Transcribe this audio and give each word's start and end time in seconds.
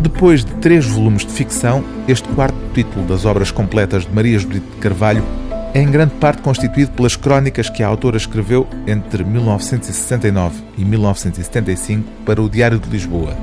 Depois 0.00 0.44
de 0.44 0.52
três 0.54 0.86
volumes 0.86 1.26
de 1.26 1.32
ficção, 1.32 1.84
este 2.06 2.28
quarto 2.28 2.56
título 2.72 3.04
das 3.04 3.24
obras 3.24 3.50
completas 3.50 4.06
de 4.06 4.14
Maria 4.14 4.38
Judite 4.38 4.64
de 4.64 4.76
Carvalho 4.76 5.24
é 5.74 5.82
em 5.82 5.90
grande 5.90 6.14
parte 6.14 6.40
constituído 6.40 6.92
pelas 6.92 7.16
crónicas 7.16 7.68
que 7.68 7.82
a 7.82 7.88
autora 7.88 8.16
escreveu 8.16 8.66
entre 8.86 9.24
1969 9.24 10.62
e 10.78 10.84
1975 10.84 12.08
para 12.24 12.40
o 12.40 12.48
Diário 12.48 12.78
de 12.78 12.88
Lisboa. 12.88 13.36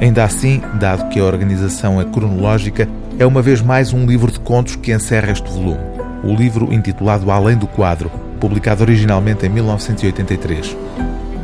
Ainda 0.00 0.22
assim, 0.24 0.62
dado 0.78 1.08
que 1.08 1.18
a 1.18 1.24
organização 1.24 2.00
é 2.00 2.04
cronológica, 2.04 2.88
é 3.18 3.26
uma 3.26 3.42
vez 3.42 3.60
mais 3.60 3.92
um 3.92 4.06
livro 4.06 4.30
de 4.30 4.38
contos 4.38 4.76
que 4.76 4.92
encerra 4.92 5.32
este 5.32 5.50
volume. 5.50 5.80
O 6.22 6.32
livro 6.32 6.72
intitulado 6.72 7.30
Além 7.30 7.56
do 7.56 7.66
Quadro, 7.66 8.08
publicado 8.40 8.84
originalmente 8.84 9.46
em 9.46 9.48
1983. 9.48 10.76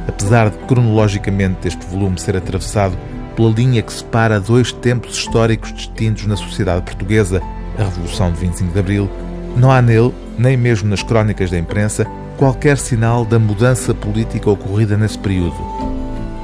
Apesar 0.07 0.51
de 0.51 0.59
cronologicamente 0.59 1.67
este 1.67 1.85
volume 1.87 2.21
ser 2.21 2.37
atravessado 2.37 2.97
pela 3.39 3.53
linha 3.53 3.81
que 3.81 3.93
separa 3.93 4.41
dois 4.41 4.73
tempos 4.73 5.17
históricos 5.17 5.73
distintos 5.73 6.27
na 6.27 6.37
sociedade 6.37 6.83
portuguesa, 6.83 7.41
a 7.79 7.85
Revolução 7.85 8.33
de 8.33 8.41
25 8.41 8.73
de 8.73 8.79
Abril, 8.81 9.09
não 9.57 9.71
há 9.71 9.81
nele, 9.81 10.13
nem 10.37 10.57
mesmo 10.57 10.89
nas 10.89 11.05
crónicas 11.05 11.49
da 11.49 11.57
imprensa, 11.57 12.05
qualquer 12.37 12.77
sinal 12.77 13.25
da 13.25 13.39
mudança 13.39 13.95
política 13.95 14.51
ocorrida 14.51 14.97
nesse 14.97 15.17
período. 15.17 15.55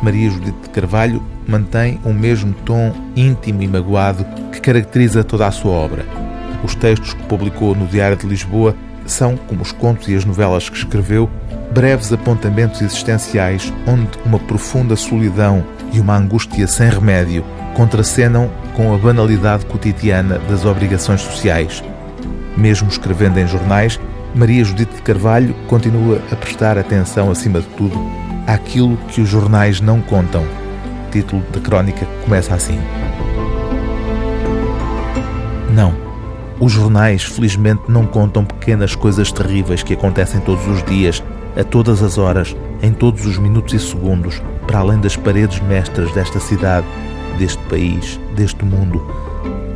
Maria 0.05 0.31
Judite 0.31 0.57
de 0.63 0.69
Carvalho 0.69 1.21
mantém 1.49 1.99
o 2.05 2.13
mesmo 2.13 2.55
tom 2.65 2.95
íntimo 3.17 3.61
e 3.61 3.67
magoado 3.67 4.25
que 4.53 4.61
caracteriza 4.61 5.25
toda 5.25 5.49
a 5.49 5.51
sua 5.51 5.73
obra. 5.73 6.07
Os 6.63 6.77
textos 6.77 7.13
que 7.13 7.23
publicou 7.25 7.75
no 7.75 7.89
Diário 7.89 8.17
de 8.17 8.29
Lisboa 8.29 8.77
são, 9.07 9.37
como 9.37 9.63
os 9.63 9.73
contos 9.73 10.09
e 10.09 10.15
as 10.15 10.25
novelas 10.25 10.69
que 10.69 10.77
escreveu, 10.77 11.29
breves 11.73 12.13
apontamentos 12.13 12.81
existenciais 12.81 13.73
onde 13.87 14.09
uma 14.25 14.39
profunda 14.39 14.97
solidão 14.97 15.65
e 15.93 16.01
uma 16.01 16.17
angústia 16.17 16.67
sem 16.67 16.89
remédio 16.89 17.45
contracenam 17.75 18.51
com 18.75 18.95
a 18.95 18.99
banalidade 18.99 19.67
cotidiana 19.67 20.39
das 20.49 20.65
obrigações 20.65 21.21
sociais. 21.21 21.83
Mesmo 22.57 22.89
escrevendo 22.89 23.39
em 23.39 23.47
jornais, 23.47 23.99
Maria 24.35 24.65
Judite 24.65 24.95
de 24.95 25.03
Carvalho 25.03 25.55
continua 25.69 26.21
a 26.31 26.37
prestar 26.37 26.79
atenção, 26.79 27.31
acima 27.31 27.61
de 27.61 27.67
tudo, 27.69 27.97
àquilo 28.47 28.97
que 29.09 29.21
os 29.21 29.29
jornais 29.29 29.81
não 29.81 30.01
contam. 30.01 30.43
O 30.43 31.11
título 31.11 31.43
da 31.53 31.61
crónica 31.61 32.07
começa 32.25 32.55
assim. 32.55 32.79
Não. 35.73 36.04
Os 36.61 36.71
jornais, 36.73 37.25
felizmente, 37.25 37.83
não 37.89 38.07
contam 38.07 38.45
pequenas 38.45 38.95
coisas 38.95 39.33
terríveis 39.33 39.83
que 39.83 39.95
acontecem 39.95 40.41
todos 40.41 40.67
os 40.69 40.85
dias, 40.85 41.23
a 41.57 41.65
todas 41.65 42.03
as 42.03 42.17
horas, 42.17 42.55
em 42.81 42.93
todos 42.93 43.27
os 43.27 43.39
minutos 43.39 43.75
e 43.75 43.79
segundos, 43.79 44.41
para 44.67 44.79
além 44.79 45.01
das 45.01 45.17
paredes 45.17 45.61
mestras 45.61 46.13
desta 46.13 46.39
cidade, 46.39 46.87
deste 47.39 47.63
país, 47.65 48.21
deste 48.37 48.65
mundo. 48.65 49.05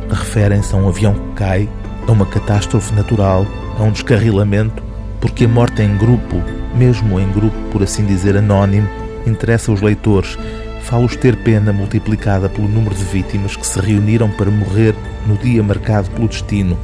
Referem-se 0.09 0.73
a 0.73 0.77
um 0.77 0.87
avião 0.87 1.13
que 1.13 1.33
cai, 1.35 1.69
a 2.07 2.11
uma 2.11 2.25
catástrofe 2.25 2.93
natural, 2.93 3.45
a 3.77 3.83
um 3.83 3.91
descarrilamento, 3.91 4.81
porque 5.19 5.45
a 5.45 5.49
morte 5.49 5.81
em 5.81 5.97
grupo, 5.97 6.41
mesmo 6.75 7.19
em 7.19 7.29
grupo 7.31 7.57
por 7.71 7.83
assim 7.83 8.05
dizer 8.05 8.37
anónimo, 8.37 8.87
interessa 9.27 9.71
os 9.71 9.81
leitores, 9.81 10.37
fala-os 10.81 11.15
ter 11.17 11.35
pena 11.43 11.73
multiplicada 11.73 12.47
pelo 12.47 12.69
número 12.69 12.95
de 12.95 13.03
vítimas 13.03 13.55
que 13.55 13.67
se 13.67 13.79
reuniram 13.79 14.29
para 14.29 14.49
morrer 14.49 14.95
no 15.25 15.37
dia 15.37 15.61
marcado 15.63 16.09
pelo 16.11 16.27
destino, 16.27 16.77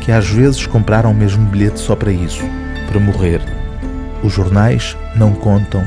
que 0.00 0.12
às 0.12 0.28
vezes 0.28 0.66
compraram 0.66 1.12
mesmo 1.14 1.46
bilhete 1.46 1.80
só 1.80 1.94
para 1.94 2.12
isso, 2.12 2.42
para 2.88 3.00
morrer. 3.00 3.40
Os 4.22 4.32
jornais 4.32 4.96
não 5.16 5.32
contam, 5.32 5.82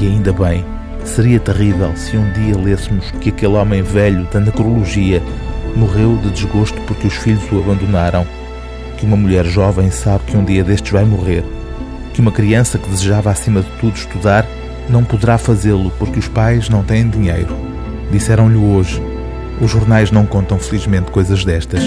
e 0.00 0.06
ainda 0.06 0.32
bem. 0.32 0.64
Seria 1.04 1.38
terrível 1.38 1.94
se 1.96 2.16
um 2.16 2.32
dia 2.32 2.56
lêssemos 2.56 3.10
que 3.20 3.28
aquele 3.28 3.54
homem 3.54 3.82
velho 3.82 4.26
da 4.32 4.40
necrologia 4.40 5.22
morreu 5.76 6.16
de 6.16 6.30
desgosto 6.30 6.80
porque 6.86 7.06
os 7.06 7.14
filhos 7.14 7.42
o 7.52 7.58
abandonaram, 7.58 8.26
que 8.96 9.04
uma 9.04 9.16
mulher 9.16 9.44
jovem 9.44 9.90
sabe 9.90 10.24
que 10.24 10.36
um 10.36 10.44
dia 10.44 10.64
destes 10.64 10.90
vai 10.90 11.04
morrer, 11.04 11.44
que 12.12 12.20
uma 12.20 12.32
criança 12.32 12.78
que 12.78 12.88
desejava 12.88 13.30
acima 13.30 13.60
de 13.60 13.68
tudo 13.80 13.96
estudar 13.96 14.46
não 14.88 15.04
poderá 15.04 15.36
fazê-lo 15.36 15.92
porque 15.98 16.18
os 16.18 16.28
pais 16.28 16.68
não 16.68 16.82
têm 16.82 17.08
dinheiro. 17.08 17.54
Disseram-lhe 18.10 18.56
hoje. 18.56 19.13
Os 19.60 19.70
jornais 19.70 20.10
não 20.10 20.26
contam 20.26 20.58
felizmente 20.58 21.10
coisas 21.10 21.44
destas. 21.44 21.82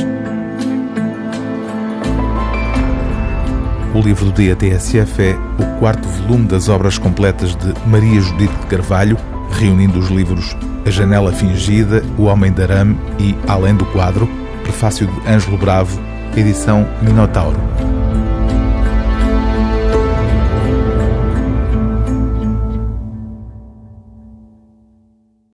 O 3.93 3.99
livro 3.99 4.25
do 4.25 4.31
dia 4.31 4.55
TSF 4.55 5.21
é 5.21 5.35
o 5.59 5.79
quarto 5.79 6.07
volume 6.07 6.45
das 6.45 6.69
obras 6.69 6.97
completas 6.97 7.55
de 7.55 7.73
Maria 7.87 8.21
Judite 8.21 8.55
de 8.55 8.65
Carvalho, 8.67 9.17
reunindo 9.51 9.97
os 9.97 10.09
livros 10.09 10.55
A 10.85 10.89
Janela 10.89 11.33
Fingida, 11.33 12.03
O 12.17 12.23
Homem 12.23 12.51
de 12.51 12.61
Arame 12.61 12.97
e 13.19 13.35
Além 13.47 13.75
do 13.75 13.85
Quadro, 13.87 14.29
prefácio 14.61 15.07
de 15.07 15.27
Ângelo 15.27 15.57
Bravo, 15.57 15.99
edição 16.35 16.87
Minotauro. 17.01 17.96